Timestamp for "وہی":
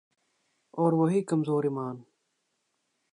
0.93-1.21